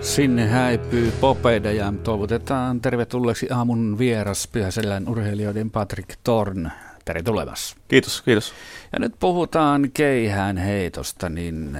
Sinne 0.00 0.46
häipyy 0.46 1.12
Popeida 1.20 1.72
ja 1.72 1.92
toivotetaan 2.02 2.80
tervetulleeksi 2.80 3.46
aamun 3.50 3.98
vieras 3.98 4.48
Pyhäselän 4.52 5.08
urheilijoiden 5.08 5.70
Patrick 5.70 6.18
Torn. 6.24 6.70
Tervetulemas. 7.04 7.76
Kiitos, 7.88 8.22
kiitos. 8.22 8.54
Ja 8.92 8.98
nyt 8.98 9.12
puhutaan 9.20 9.90
keihään 9.94 10.56
heitosta, 10.56 11.28
niin 11.28 11.78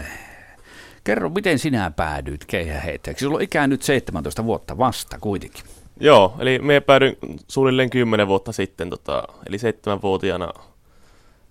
kerro, 1.04 1.28
miten 1.28 1.58
sinä 1.58 1.92
päädyit 1.96 2.44
keihään 2.44 2.82
heittäjäksi? 2.82 3.24
Sulla 3.24 3.36
on 3.36 3.42
ikää 3.42 3.66
nyt 3.66 3.82
17 3.82 4.44
vuotta 4.44 4.78
vasta 4.78 5.18
kuitenkin. 5.20 5.64
Joo, 6.00 6.34
eli 6.38 6.58
me 6.58 6.80
päädyin 6.80 7.16
suunnilleen 7.48 7.90
10 7.90 8.28
vuotta 8.28 8.52
sitten, 8.52 8.90
tota, 8.90 9.22
eli 9.48 9.58
seitsemänvuotiaana 9.58 10.52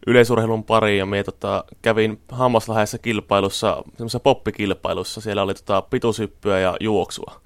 yleisurheilun 0.10 0.64
pariin 0.64 0.98
ja 0.98 1.05
me 1.05 1.23
tota, 1.23 1.64
kävin 1.82 2.21
Hammaslahdessa 2.30 2.98
kilpailussa, 2.98 3.84
semmoisessa 3.98 4.20
poppikilpailussa. 4.20 5.21
Siellä 5.21 5.44
oli 5.44 5.54
tota, 5.54 5.82
pituushyppyä 5.82 6.59
ja 6.59 6.78
juoksua. 6.80 7.41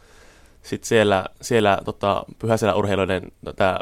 Sitten 0.61 0.87
siellä, 0.87 1.25
siellä 1.41 1.79
tota, 1.85 2.25
Pyhäselän 2.39 2.75
urheilijoiden 2.75 3.31
tämä 3.55 3.79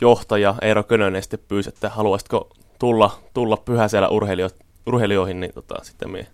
johtaja 0.00 0.54
Eero 0.62 0.82
Könönen 0.82 1.22
sitten 1.22 1.40
pyysi, 1.48 1.68
että 1.68 1.88
haluaisitko 1.88 2.50
tulla, 2.78 3.18
tulla 3.34 3.56
Pyhäselän 3.56 4.10
urheilijo, 4.10 4.50
urheilijoihin, 4.86 5.40
niin 5.40 5.54
tota, 5.54 5.74
sitten 5.82 6.10
me 6.10 6.26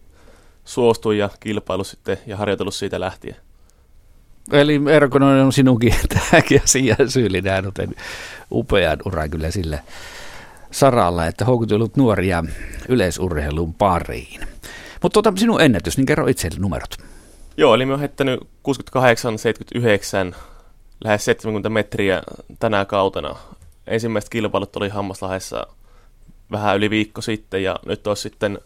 suostuin 0.65 1.19
ja 1.19 1.31
kilpailu 1.41 1.84
sitten 1.84 2.17
ja 2.27 2.37
harjoitellut 2.37 2.75
siitä 2.75 3.01
lähtien. 3.01 3.37
Eli 4.53 4.81
Eero 4.91 5.09
Könönen 5.09 5.45
on 5.45 5.53
sinunkin 5.53 5.95
tämäkin 6.31 6.62
asia 6.65 6.97
syyllinen, 7.09 7.65
joten 7.65 7.95
upean 8.53 8.98
uran 9.05 9.31
kyllä 9.31 9.51
sille 9.51 9.81
saralla, 10.74 11.27
että 11.27 11.45
houkutellut 11.45 11.96
nuoria 11.96 12.45
yleisurheilun 12.88 13.74
pariin. 13.74 14.41
Mutta 15.02 15.23
tuota, 15.23 15.41
sinun 15.41 15.60
ennätys, 15.60 15.97
niin 15.97 16.06
kerro 16.06 16.27
itse 16.27 16.48
numerot. 16.59 16.97
Joo, 17.56 17.74
eli 17.74 17.87
me 17.87 17.92
oon 17.92 18.00
heittänyt 18.00 18.41
68, 18.62 19.38
79, 19.38 20.37
lähes 21.05 21.24
70 21.24 21.69
metriä 21.69 22.22
tänä 22.58 22.84
kautena. 22.84 23.36
Ensimmäiset 23.86 24.31
kilpailut 24.31 24.77
oli 24.77 24.89
Hammaslahdessa 24.89 25.66
vähän 26.50 26.77
yli 26.77 26.91
viikko 26.91 27.20
sitten 27.20 27.62
ja 27.62 27.77
nyt 27.86 28.06
olisi 28.06 28.22
sitten 28.22 28.59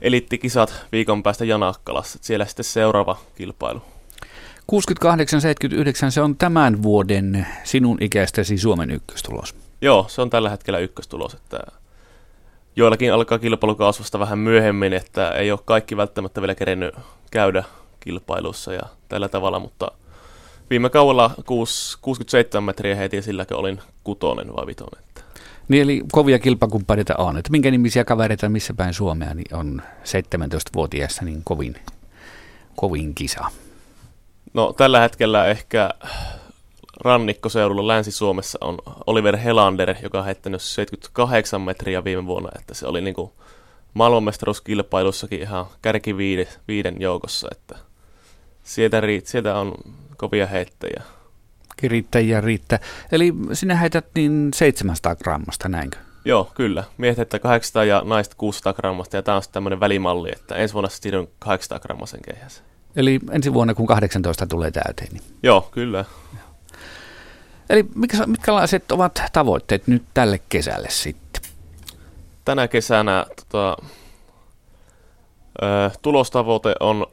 eliittikisat 0.00 0.74
viikon 0.92 1.22
päästä 1.22 1.44
Janakkalassa. 1.44 2.18
Siellä 2.22 2.44
sitten 2.44 2.64
seuraava 2.64 3.18
kilpailu. 3.34 3.82
68-79, 4.72 6.10
se 6.10 6.20
on 6.20 6.36
tämän 6.36 6.82
vuoden 6.82 7.46
sinun 7.64 7.98
ikäistäsi 8.00 8.58
Suomen 8.58 8.90
ykköstulos. 8.90 9.54
Joo, 9.80 10.06
se 10.08 10.22
on 10.22 10.30
tällä 10.30 10.50
hetkellä 10.50 10.78
ykköstulos, 10.78 11.34
että 11.34 11.58
joillakin 12.76 13.12
alkaa 13.12 13.38
kilpailukasvusta 13.38 14.18
vähän 14.18 14.38
myöhemmin, 14.38 14.92
että 14.92 15.30
ei 15.30 15.50
ole 15.50 15.60
kaikki 15.64 15.96
välttämättä 15.96 16.40
vielä 16.40 16.54
kerennyt 16.54 16.94
käydä 17.30 17.64
kilpailussa 18.00 18.72
ja 18.72 18.82
tällä 19.08 19.28
tavalla, 19.28 19.58
mutta 19.58 19.90
viime 20.70 20.90
kaudella 20.90 21.30
6, 21.46 21.98
67 22.00 22.64
metriä 22.64 22.94
heti 22.94 23.22
silläkö 23.22 23.56
olin 23.56 23.80
kutonen 24.04 24.56
vai 24.56 24.66
vitonen. 24.66 25.04
Niin 25.68 25.82
eli 25.82 26.02
kovia 26.12 26.38
kilpakumppaneita 26.38 27.14
on, 27.18 27.36
että 27.36 27.50
minkä 27.50 27.70
nimisiä 27.70 28.04
kavereita 28.04 28.48
missä 28.48 28.74
päin 28.74 28.94
Suomea 28.94 29.34
niin 29.34 29.54
on 29.54 29.82
17-vuotiaassa 30.04 31.24
niin 31.24 31.40
kovin, 31.44 31.76
kovin 32.76 33.14
kisa? 33.14 33.44
No 34.54 34.72
tällä 34.72 35.00
hetkellä 35.00 35.46
ehkä 35.46 35.90
rannikkoseudulla 37.00 37.86
Länsi-Suomessa 37.86 38.58
on 38.60 38.78
Oliver 39.06 39.36
Helander, 39.36 39.94
joka 40.02 40.18
on 40.18 40.24
heittänyt 40.24 40.62
78 40.62 41.60
metriä 41.60 42.04
viime 42.04 42.26
vuonna, 42.26 42.50
että 42.58 42.74
se 42.74 42.86
oli 42.86 43.00
niin 43.00 43.14
kuin 43.14 43.30
maailmanmestaruuskilpailussakin 43.94 45.40
ihan 45.40 45.66
kärki 45.82 46.16
viiden, 46.16 46.46
viiden 46.68 46.96
joukossa, 47.00 47.48
että 47.52 47.78
sieltä, 48.62 49.00
riit, 49.00 49.26
sieltä 49.26 49.58
on 49.58 49.74
kovia 50.16 50.46
heittäjiä. 50.46 51.02
Riittäjiä 51.82 52.40
riittää. 52.40 52.78
Eli 53.12 53.34
sinä 53.52 53.76
heität 53.76 54.06
niin 54.14 54.50
700 54.54 55.16
grammasta, 55.16 55.68
näinkö? 55.68 55.98
Joo, 56.24 56.50
kyllä. 56.54 56.84
Miehet 56.98 57.18
heittää 57.18 57.40
800 57.40 57.84
ja 57.84 58.02
naiset 58.04 58.34
600 58.34 58.72
grammasta, 58.72 59.16
ja 59.16 59.22
tämä 59.22 59.36
on 59.36 59.42
sitten 59.42 59.54
tämmöinen 59.54 59.80
välimalli, 59.80 60.30
että 60.32 60.54
ensi 60.54 60.74
vuonna 60.74 60.90
sitten 60.90 61.28
800 61.38 61.78
grammasen 61.78 62.20
keihäsen. 62.22 62.64
Eli 62.96 63.20
ensi 63.30 63.54
vuonna, 63.54 63.74
kun 63.74 63.86
18 63.86 64.46
tulee 64.46 64.70
täyteen. 64.70 65.12
Niin... 65.12 65.22
Joo, 65.42 65.68
kyllä. 65.70 66.04
Eli 67.70 67.86
mitkä, 67.94 68.26
mitkälaiset 68.26 68.92
ovat 68.92 69.22
tavoitteet 69.32 69.86
nyt 69.86 70.02
tälle 70.14 70.40
kesälle 70.48 70.88
sitten? 70.90 71.42
Tänä 72.44 72.68
kesänä 72.68 73.26
tota, 73.36 73.76
ö, 75.62 75.90
tulostavoite 76.02 76.74
on 76.80 77.06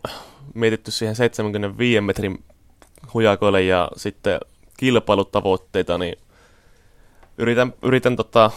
mietitty 0.54 0.92
siihen 0.92 1.16
75 1.16 2.02
metrin 2.02 2.44
hujakoille 3.14 3.62
ja 3.62 3.90
sitten 3.96 4.40
kilpailutavoitteita, 4.78 5.98
niin 5.98 6.16
yritän, 7.38 7.74
yritän 7.82 8.16
tota, 8.16 8.52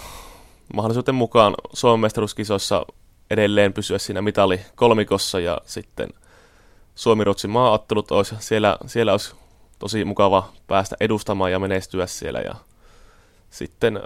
mahdollisuuden 0.74 1.14
mukaan 1.14 1.54
Suomen 1.72 2.00
mestaruuskisoissa 2.00 2.86
edelleen 3.30 3.72
pysyä 3.72 3.98
siinä 3.98 4.22
mitali 4.22 4.60
kolmikossa 4.74 5.40
ja 5.40 5.60
sitten 5.64 6.08
Suomi-Ruotsin 6.96 7.50
maaottelut 7.50 8.10
olisi, 8.10 8.34
siellä, 8.38 8.78
siellä 8.86 9.12
olisi 9.12 9.34
tosi 9.78 10.04
mukava 10.04 10.48
päästä 10.66 10.96
edustamaan 11.00 11.52
ja 11.52 11.58
menestyä 11.58 12.06
siellä. 12.06 12.40
Ja 12.40 12.54
sitten 13.50 14.00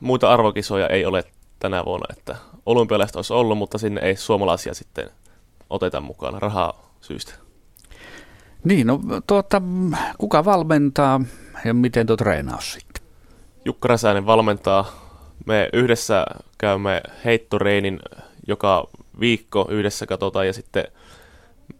muita 0.00 0.32
arvokisoja 0.32 0.86
ei 0.86 1.06
ole 1.06 1.24
tänä 1.58 1.84
vuonna, 1.84 2.14
että 2.18 2.36
olympialaiset 2.66 3.16
olisi 3.16 3.32
ollut, 3.32 3.58
mutta 3.58 3.78
sinne 3.78 4.00
ei 4.00 4.16
suomalaisia 4.16 4.74
sitten 4.74 5.10
oteta 5.70 6.00
mukaan 6.00 6.42
rahaa 6.42 6.90
syystä. 7.00 7.32
Niin, 8.64 8.86
no 8.86 9.00
tuota, 9.26 9.62
kuka 10.18 10.44
valmentaa 10.44 11.20
ja 11.64 11.74
miten 11.74 12.06
tuo 12.06 12.16
treenaus 12.16 12.72
sitten? 12.72 13.02
Jukka 13.64 13.88
Räsänen 13.88 14.26
valmentaa. 14.26 15.10
Me 15.46 15.68
yhdessä 15.72 16.26
käymme 16.58 17.02
heittoreinin 17.24 18.00
joka 18.46 18.88
viikko 19.20 19.66
yhdessä 19.70 20.06
katsotaan 20.06 20.46
ja 20.46 20.52
sitten 20.52 20.84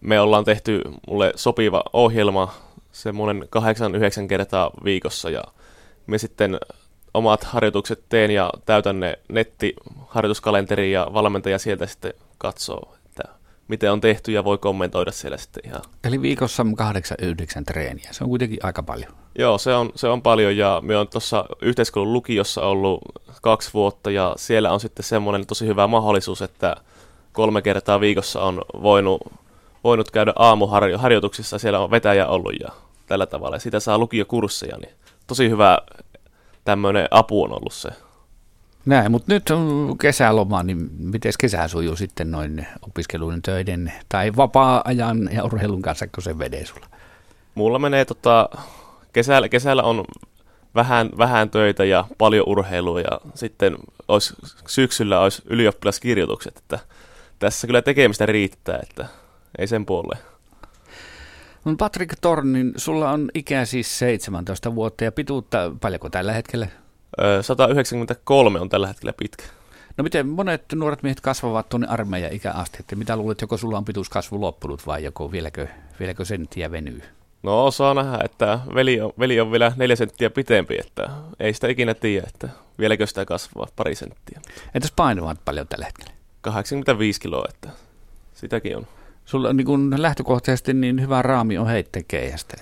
me 0.00 0.20
ollaan 0.20 0.44
tehty 0.44 0.82
mulle 1.08 1.32
sopiva 1.36 1.82
ohjelma 1.92 2.54
semmoinen 2.92 3.46
kahdeksan, 3.50 3.94
yhdeksän 3.94 4.28
kertaa 4.28 4.70
viikossa 4.84 5.30
ja 5.30 5.44
me 6.06 6.18
sitten 6.18 6.58
omat 7.14 7.44
harjoitukset 7.44 8.04
teen 8.08 8.30
ja 8.30 8.50
täytän 8.66 9.00
ne 9.00 9.18
nettiharjoituskalenteri 9.28 10.92
ja 10.92 11.06
valmentaja 11.12 11.58
sieltä 11.58 11.86
sitten 11.86 12.14
katsoo, 12.38 12.94
että 13.06 13.22
miten 13.68 13.92
on 13.92 14.00
tehty 14.00 14.32
ja 14.32 14.44
voi 14.44 14.58
kommentoida 14.58 15.12
siellä 15.12 15.36
sitten 15.36 15.66
ihan. 15.66 15.82
Eli 16.04 16.22
viikossa 16.22 16.66
kahdeksan, 16.76 17.16
yhdeksän 17.22 17.64
treeniä, 17.64 18.08
se 18.12 18.24
on 18.24 18.30
kuitenkin 18.30 18.58
aika 18.62 18.82
paljon. 18.82 19.12
Joo, 19.38 19.58
se 19.58 19.74
on, 19.74 19.90
se 19.94 20.08
on 20.08 20.22
paljon 20.22 20.56
ja 20.56 20.80
me 20.84 20.96
on 20.96 21.08
tuossa 21.08 21.44
yhteiskunnan 21.62 22.12
lukiossa 22.12 22.62
ollut 22.62 23.00
kaksi 23.42 23.70
vuotta 23.74 24.10
ja 24.10 24.34
siellä 24.36 24.72
on 24.72 24.80
sitten 24.80 25.04
semmoinen 25.04 25.46
tosi 25.46 25.66
hyvä 25.66 25.86
mahdollisuus, 25.86 26.42
että 26.42 26.76
kolme 27.32 27.62
kertaa 27.62 28.00
viikossa 28.00 28.42
on 28.42 28.62
voinut 28.82 29.20
voinut 29.84 30.10
käydä 30.10 30.32
aamuharjoituksissa, 30.36 31.58
siellä 31.58 31.80
on 31.80 31.90
vetäjä 31.90 32.26
ollut 32.26 32.52
ja 32.60 32.68
tällä 33.06 33.26
tavalla. 33.26 33.56
Ja 33.56 33.60
sitä 33.60 33.80
saa 33.80 33.98
lukiokursseja, 33.98 34.76
niin 34.78 34.92
tosi 35.26 35.50
hyvä 35.50 35.78
tämmöinen 36.64 37.08
apu 37.10 37.42
on 37.42 37.52
ollut 37.52 37.72
se. 37.72 37.88
Näin, 38.86 39.10
mutta 39.10 39.32
nyt 39.32 39.50
on 39.50 39.96
kesäloma, 40.00 40.62
niin 40.62 40.90
miten 40.98 41.32
kesä 41.38 41.68
sujuu 41.68 41.96
sitten 41.96 42.30
noin 42.30 42.66
opiskelun 42.82 43.42
töiden 43.42 43.92
tai 44.08 44.36
vapaa-ajan 44.36 45.28
ja 45.32 45.44
urheilun 45.44 45.82
kanssa, 45.82 46.06
kun 46.06 46.22
se 46.22 46.38
vedee 46.38 46.66
sulla? 46.66 46.86
Mulla 47.54 47.78
menee 47.78 48.04
tota, 48.04 48.48
kesällä, 49.12 49.48
kesällä 49.48 49.82
on 49.82 50.04
vähän, 50.74 51.10
vähän 51.18 51.50
töitä 51.50 51.84
ja 51.84 52.04
paljon 52.18 52.48
urheilua 52.48 53.00
ja 53.00 53.20
sitten 53.34 53.76
olisi, 54.08 54.34
syksyllä 54.66 55.20
olisi 55.20 55.42
ylioppilaskirjoitukset, 55.46 56.56
että 56.58 56.78
tässä 57.38 57.66
kyllä 57.66 57.82
tekemistä 57.82 58.26
riittää, 58.26 58.78
että 58.82 59.06
ei 59.58 59.66
sen 59.66 59.86
puolelle. 59.86 60.18
No 61.64 61.74
Patrick 61.78 62.14
Tornin, 62.20 62.72
sulla 62.76 63.10
on 63.10 63.30
ikä 63.34 63.64
siis 63.64 63.98
17 63.98 64.74
vuotta 64.74 65.04
ja 65.04 65.12
pituutta 65.12 65.72
paljonko 65.80 66.10
tällä 66.10 66.32
hetkellä? 66.32 66.66
193 67.40 68.60
on 68.60 68.68
tällä 68.68 68.86
hetkellä 68.86 69.12
pitkä. 69.12 69.44
No 69.96 70.02
miten 70.02 70.28
monet 70.28 70.64
nuoret 70.74 71.02
miehet 71.02 71.20
kasvavat 71.20 71.68
tuonne 71.68 71.86
armeijan 71.86 72.32
ikäasti, 72.32 72.76
että 72.80 72.96
mitä 72.96 73.16
luulet, 73.16 73.40
joko 73.40 73.56
sulla 73.56 73.78
on 73.78 73.84
pituuskasvu 73.84 74.40
loppunut 74.40 74.86
vai 74.86 75.04
joko 75.04 75.32
vieläkö, 75.32 75.66
vieläkö 76.00 76.24
senttiä 76.24 76.70
venyy? 76.70 77.02
No 77.42 77.70
saa 77.70 77.94
nähdä, 77.94 78.18
että 78.24 78.58
veli 78.74 79.00
on, 79.00 79.12
veli 79.18 79.40
on 79.40 79.52
vielä 79.52 79.72
neljä 79.76 79.96
senttiä 79.96 80.30
pitempi, 80.30 80.76
että 80.80 81.10
ei 81.40 81.54
sitä 81.54 81.68
ikinä 81.68 81.94
tiedä, 81.94 82.26
että 82.34 82.48
vieläkö 82.78 83.06
sitä 83.06 83.24
kasvaa 83.24 83.66
pari 83.76 83.94
senttiä. 83.94 84.40
Entäs 84.74 84.92
painavat 84.96 85.38
paljon 85.44 85.68
tällä 85.68 85.84
hetkellä? 85.84 86.12
85 86.40 87.20
kiloa, 87.20 87.44
että 87.48 87.68
sitäkin 88.34 88.76
on. 88.76 88.86
Sulla 89.24 89.48
on 89.48 89.56
niin 89.56 90.02
lähtökohtaisesti 90.02 90.74
niin 90.74 91.00
hyvä 91.00 91.22
raami 91.22 91.58
on 91.58 91.66
heittäkeijästä. 91.66 92.56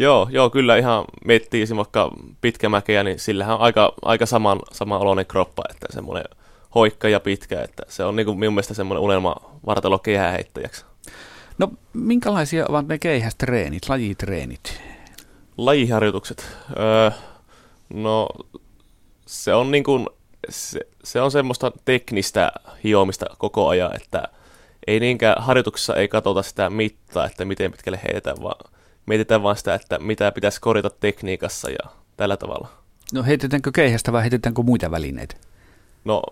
Joo, 0.00 0.28
joo, 0.30 0.50
kyllä 0.50 0.76
ihan 0.76 1.04
miettii 1.24 1.66
vaikka 1.76 2.12
pitkämäkeä, 2.40 3.02
niin 3.02 3.18
sillähän 3.18 3.54
on 3.54 3.60
aika, 3.60 3.92
aika 4.02 4.26
saman, 4.26 4.58
saman 4.72 5.00
oloinen 5.00 5.26
kroppa, 5.26 5.62
että 5.70 5.86
semmoinen 5.90 6.24
hoikka 6.74 7.08
ja 7.08 7.20
pitkä, 7.20 7.62
että 7.62 7.82
se 7.88 8.04
on 8.04 8.16
niin 8.16 8.26
kuin 8.26 8.38
minun 8.38 8.54
mielestä 8.54 8.74
semmoinen 8.74 9.02
unelma 9.02 9.36
vartalo 9.66 10.00
heittäjäksi. 10.32 10.84
No 11.58 11.72
minkälaisia 11.92 12.66
ovat 12.68 12.88
ne 12.88 12.98
keihästreenit, 12.98 13.88
lajitreenit? 13.88 14.80
Lajiharjoitukset. 15.56 16.56
Öö, 16.78 17.10
no 17.94 18.28
se 19.26 19.54
on 19.54 19.70
niin 19.70 19.84
kuin, 19.84 20.06
se, 20.48 20.80
se 21.04 21.20
on 21.20 21.30
semmoista 21.30 21.72
teknistä 21.84 22.52
hiomista 22.84 23.26
koko 23.38 23.68
ajan, 23.68 23.96
että 23.96 24.28
ei 24.86 25.00
niinkään 25.00 25.42
harjoituksessa 25.42 25.96
ei 25.96 26.08
katsota 26.08 26.42
sitä 26.42 26.70
mittaa, 26.70 27.26
että 27.26 27.44
miten 27.44 27.72
pitkälle 27.72 28.00
heitetään, 28.04 28.42
vaan 28.42 28.70
mietitään 29.06 29.42
vaan 29.42 29.56
sitä, 29.56 29.74
että 29.74 29.98
mitä 29.98 30.32
pitäisi 30.32 30.60
korjata 30.60 30.90
tekniikassa 30.90 31.70
ja 31.70 31.90
tällä 32.16 32.36
tavalla. 32.36 32.68
No 33.12 33.22
heitetäänkö 33.22 33.70
keihästä 33.72 34.12
vai 34.12 34.22
heitetäänkö 34.22 34.62
muita 34.62 34.90
välineitä? 34.90 35.36
No 36.04 36.22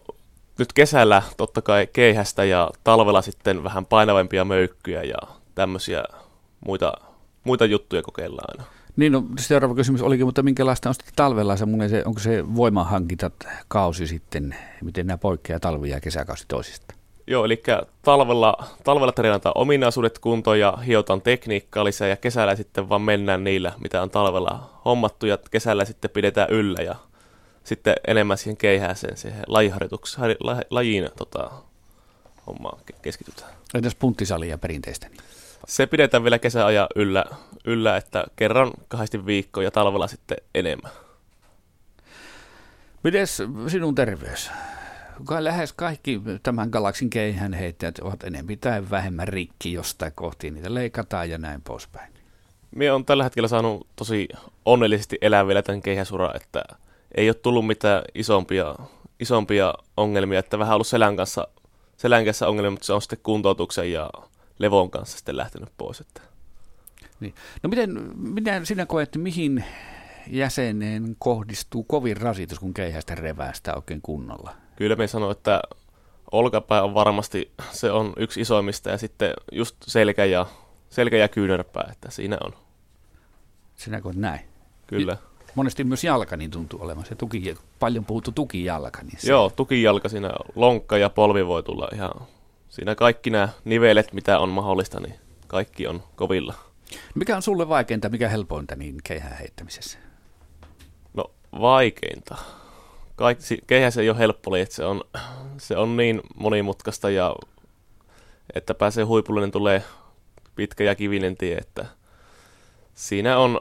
nyt 0.58 0.72
kesällä 0.72 1.22
totta 1.36 1.62
kai 1.62 1.88
keihästä 1.92 2.44
ja 2.44 2.70
talvella 2.84 3.22
sitten 3.22 3.64
vähän 3.64 3.86
painavampia 3.86 4.44
möykkyjä 4.44 5.02
ja 5.02 5.18
tämmöisiä 5.54 6.04
muita, 6.66 6.92
muita 7.44 7.64
juttuja 7.64 8.02
kokeillaan 8.02 8.54
aina. 8.58 8.70
Niin, 8.96 9.12
no 9.12 9.24
seuraava 9.38 9.74
kysymys 9.74 10.02
olikin, 10.02 10.26
mutta 10.26 10.42
minkälaista 10.42 10.88
on 10.88 10.94
sitten 10.94 11.12
talvella 11.16 11.56
semmoinen, 11.56 11.90
se, 11.90 12.02
onko 12.04 12.20
se 12.20 12.54
voimahankinta 12.54 13.30
kausi 13.68 14.06
sitten, 14.06 14.56
miten 14.84 15.06
nämä 15.06 15.18
poikkeaa 15.18 15.60
talvi- 15.60 15.90
ja 15.90 16.00
kesäkausi 16.00 16.44
toisista? 16.48 16.94
Joo, 17.30 17.44
eli 17.44 17.62
talvella, 18.02 18.64
talvella 18.84 19.12
treenataan 19.12 19.52
ominaisuudet 19.58 20.18
kuntoon 20.18 20.60
ja 20.60 20.76
hiotaan 20.86 21.22
tekniikkaa 21.22 21.84
lisää 21.84 22.08
ja 22.08 22.16
kesällä 22.16 22.56
sitten 22.56 22.88
vaan 22.88 23.02
mennään 23.02 23.44
niillä, 23.44 23.72
mitä 23.78 24.02
on 24.02 24.10
talvella 24.10 24.80
hommattu 24.84 25.26
ja 25.26 25.38
kesällä 25.50 25.84
sitten 25.84 26.10
pidetään 26.10 26.50
yllä 26.50 26.82
ja 26.82 26.94
sitten 27.64 27.94
enemmän 28.06 28.38
siihen 28.38 28.56
keihääseen, 28.56 29.16
siihen 29.16 29.42
lajiharjoitukseen, 29.46 30.36
lajiin 30.70 31.08
tota, 31.16 31.50
hommaan 32.46 32.78
keskitytään. 33.02 33.50
Entäs 33.74 33.94
punttisalia 33.94 34.58
perinteistä? 34.58 35.08
Niin? 35.08 35.20
Se 35.66 35.86
pidetään 35.86 36.24
vielä 36.24 36.38
kesäajan 36.38 36.88
yllä, 36.96 37.24
yllä, 37.64 37.96
että 37.96 38.24
kerran 38.36 38.70
kahdesti 38.88 39.26
viikkoa 39.26 39.62
ja 39.62 39.70
talvella 39.70 40.06
sitten 40.06 40.38
enemmän. 40.54 40.92
Mites 43.02 43.42
sinun 43.68 43.94
terveys? 43.94 44.50
Lähes 45.38 45.72
kaikki 45.72 46.20
tämän 46.42 46.68
galaksin 46.70 47.10
keihänheittäjät 47.10 47.98
ovat 47.98 48.24
enemmän 48.24 48.58
tai 48.58 48.90
vähemmän 48.90 49.28
rikki 49.28 49.72
jostain 49.72 50.12
kohti, 50.12 50.50
niitä 50.50 50.74
leikataan 50.74 51.30
ja 51.30 51.38
näin 51.38 51.62
poispäin. 51.62 52.12
Minä 52.70 52.94
on 52.94 53.04
tällä 53.04 53.24
hetkellä 53.24 53.48
saanut 53.48 53.86
tosi 53.96 54.28
onnellisesti 54.64 55.18
elää 55.20 55.46
vielä 55.46 55.62
tämän 55.62 55.82
keihäsuran, 55.82 56.36
että 56.36 56.64
ei 57.14 57.28
ole 57.28 57.34
tullut 57.34 57.66
mitään 57.66 58.02
isompia, 58.14 58.74
isompia 59.20 59.74
ongelmia, 59.96 60.38
että 60.38 60.58
vähän 60.58 60.74
ollut 60.74 60.86
selän 60.86 61.16
kanssa, 61.16 61.48
selän 61.96 62.24
kanssa 62.24 62.48
ongelmia, 62.48 62.70
mutta 62.70 62.86
se 62.86 62.92
on 62.92 63.02
sitten 63.02 63.18
kuntoutuksen 63.22 63.92
ja 63.92 64.10
levon 64.58 64.90
kanssa 64.90 65.16
sitten 65.16 65.36
lähtenyt 65.36 65.68
pois. 65.78 66.00
Että. 66.00 66.20
Niin. 67.20 67.34
No 67.62 67.68
miten, 67.68 68.10
miten 68.16 68.66
sinä 68.66 68.86
koet, 68.86 69.16
mihin 69.16 69.64
jäseneen 70.26 71.16
kohdistuu 71.18 71.84
kovin 71.84 72.16
rasitus, 72.16 72.58
kun 72.58 72.74
keihästä 72.74 73.14
reväästä 73.14 73.74
oikein 73.74 74.02
kunnolla? 74.02 74.67
Kyllä 74.78 74.96
me 74.96 75.06
sanoo, 75.06 75.30
että 75.30 75.62
olkapää 76.32 76.82
on 76.82 76.94
varmasti, 76.94 77.52
se 77.70 77.90
on 77.90 78.12
yksi 78.16 78.40
isoimmista 78.40 78.90
ja 78.90 78.98
sitten 78.98 79.32
just 79.52 79.76
selkä 79.86 80.24
ja, 80.24 80.46
selkä 80.90 81.16
ja 81.16 81.28
kyynärpää, 81.28 81.88
että 81.92 82.10
siinä 82.10 82.38
on. 82.44 82.52
Sinä 83.74 84.00
koet 84.00 84.16
näin? 84.16 84.40
Kyllä. 84.86 85.16
Monesti 85.54 85.84
myös 85.84 86.04
jalka 86.04 86.36
niin 86.36 86.50
tuntuu 86.50 86.82
olevan 86.82 87.04
se 87.06 87.14
tuki, 87.14 87.54
paljon 87.78 88.04
puhuttu 88.04 88.32
tukijalka. 88.32 89.02
Niin 89.02 89.20
se... 89.20 89.30
Joo, 89.30 89.50
tukijalka 89.56 90.08
siinä, 90.08 90.30
lonkka 90.54 90.98
ja 90.98 91.10
polvi 91.10 91.46
voi 91.46 91.62
tulla 91.62 91.88
ihan, 91.94 92.12
siinä 92.68 92.94
kaikki 92.94 93.30
nämä 93.30 93.48
nivelet, 93.64 94.12
mitä 94.12 94.38
on 94.38 94.48
mahdollista, 94.48 95.00
niin 95.00 95.14
kaikki 95.46 95.86
on 95.86 96.02
kovilla. 96.16 96.54
Mikä 97.14 97.36
on 97.36 97.42
sulle 97.42 97.68
vaikeinta, 97.68 98.08
mikä 98.08 98.28
helpointa 98.28 98.76
niin 98.76 98.96
keihään 99.04 99.36
heittämisessä? 99.38 99.98
No 101.14 101.30
vaikeinta 101.60 102.36
kaikki, 103.18 103.58
keihäs 103.66 103.98
ei 103.98 104.10
ole 104.10 104.18
helppo 104.18 104.56
että 104.56 104.74
se 104.74 104.84
on, 104.84 105.04
se 105.56 105.76
on 105.76 105.96
niin 105.96 106.20
monimutkaista 106.34 107.10
ja 107.10 107.36
että 108.54 108.74
pääsee 108.74 109.04
huipulle, 109.04 109.40
niin 109.40 109.50
tulee 109.50 109.82
pitkä 110.54 110.84
ja 110.84 110.94
kivinen 110.94 111.36
tie, 111.36 111.56
että 111.56 111.86
siinä 112.94 113.38
on 113.38 113.60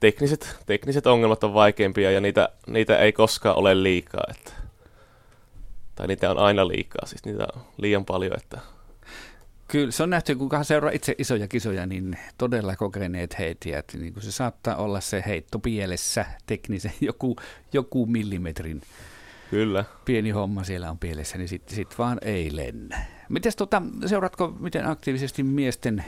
tekniset, 0.00 0.56
tekniset 0.66 1.06
ongelmat 1.06 1.44
on 1.44 1.54
vaikeampia 1.54 2.10
ja 2.10 2.20
niitä, 2.20 2.48
niitä 2.66 2.98
ei 2.98 3.12
koskaan 3.12 3.56
ole 3.56 3.82
liikaa, 3.82 4.24
että, 4.30 4.52
tai 5.94 6.06
niitä 6.06 6.30
on 6.30 6.38
aina 6.38 6.68
liikaa, 6.68 7.06
siis 7.06 7.24
niitä 7.24 7.46
on 7.56 7.62
liian 7.76 8.04
paljon, 8.04 8.36
että 8.36 8.58
Kyllä, 9.68 9.90
se 9.92 10.02
on 10.02 10.10
nähty, 10.10 10.34
kun 10.34 10.50
seuraa 10.62 10.90
itse 10.90 11.14
isoja 11.18 11.48
kisoja, 11.48 11.86
niin 11.86 12.18
todella 12.38 12.76
kokeneet 12.76 13.38
heitijät, 13.38 13.84
niin 13.98 14.12
kuin 14.12 14.22
se 14.22 14.32
saattaa 14.32 14.76
olla 14.76 15.00
se 15.00 15.24
heitto 15.26 15.58
pielessä 15.58 16.24
teknisen, 16.46 16.92
joku, 17.00 17.36
joku 17.72 18.06
millimetrin 18.06 18.82
Kyllä. 19.50 19.84
pieni 20.04 20.30
homma 20.30 20.64
siellä 20.64 20.90
on 20.90 20.98
pielessä, 20.98 21.38
niin 21.38 21.48
sitten 21.48 21.76
sit 21.76 21.98
vaan 21.98 22.18
ei 22.22 22.56
lennä. 22.56 23.04
Mites 23.28 23.56
tota, 23.56 23.82
seuratko 24.06 24.48
miten 24.60 24.86
aktiivisesti 24.86 25.42
miesten 25.42 26.04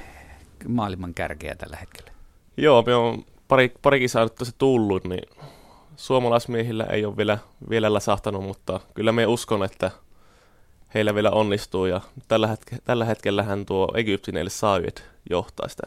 maailman 0.68 1.14
kärkeä 1.14 1.54
tällä 1.54 1.76
hetkellä? 1.76 2.10
Joo, 2.56 2.82
me 2.86 2.94
on 2.94 3.24
pari, 3.48 3.72
pari 3.82 3.98
kisaa 3.98 4.24
nyt 4.24 4.32
se 4.42 4.52
tullut, 4.58 5.04
niin 5.04 5.28
suomalaismiehillä 5.96 6.84
ei 6.84 7.04
ole 7.04 7.16
vielä, 7.16 7.38
vielä 7.70 7.94
läsahtanut, 7.94 8.44
mutta 8.44 8.80
kyllä 8.94 9.12
me 9.12 9.26
uskon, 9.26 9.64
että– 9.64 9.90
heillä 10.96 11.14
vielä 11.14 11.30
onnistuu. 11.30 11.86
Ja 11.86 12.00
tällä, 12.28 12.46
hetke, 12.46 12.76
tällä 12.84 13.04
hetkellähän 13.04 13.66
tuo 13.66 13.88
Egyptin 13.94 14.34
Saayed 14.48 14.96
johtaa 15.30 15.68
sitä 15.68 15.86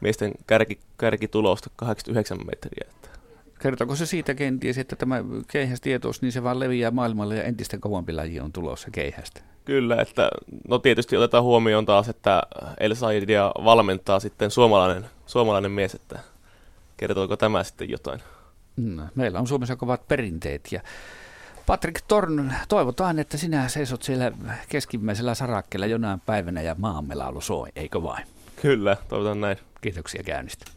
miesten 0.00 0.32
kärki, 0.46 0.78
kärkitulosta 0.98 1.70
89 1.76 2.38
metriä. 2.38 2.88
Että. 2.90 3.08
Kertooko 3.62 3.96
se 3.96 4.06
siitä 4.06 4.34
kenties, 4.34 4.78
että 4.78 4.96
tämä 4.96 5.24
keihästietous, 5.48 6.22
niin 6.22 6.32
se 6.32 6.42
vaan 6.42 6.60
leviää 6.60 6.90
maailmalle 6.90 7.36
ja 7.36 7.42
entistä 7.42 7.78
kovampi 7.78 8.12
laji 8.12 8.40
on 8.40 8.52
tulossa 8.52 8.90
keihästä? 8.90 9.40
Kyllä, 9.64 9.96
että 10.02 10.30
no 10.68 10.78
tietysti 10.78 11.16
otetaan 11.16 11.44
huomioon 11.44 11.86
taas, 11.86 12.08
että 12.08 12.42
El 12.80 12.94
Saidia 12.94 13.52
valmentaa 13.64 14.20
sitten 14.20 14.50
suomalainen, 14.50 15.06
suomalainen 15.26 15.70
mies, 15.70 15.94
että 15.94 16.18
kertooko 16.96 17.36
tämä 17.36 17.64
sitten 17.64 17.90
jotain? 17.90 18.20
No, 18.76 19.02
meillä 19.14 19.38
on 19.38 19.46
Suomessa 19.46 19.76
kovat 19.76 20.08
perinteet 20.08 20.72
ja 20.72 20.80
Patrick 21.66 22.04
Torn, 22.08 22.52
toivotaan, 22.68 23.18
että 23.18 23.36
sinä 23.36 23.68
seisot 23.68 24.02
siellä 24.02 24.32
keskimmäisellä 24.68 25.34
sarakkeella 25.34 25.86
jonain 25.86 26.20
päivänä 26.20 26.62
ja 26.62 26.76
maamme 26.78 27.14
laulu 27.14 27.40
soi, 27.40 27.68
eikö 27.76 28.02
vain? 28.02 28.26
Kyllä, 28.62 28.96
toivotan 29.08 29.40
näin. 29.40 29.56
Kiitoksia 29.80 30.22
käynnistä. 30.22 30.74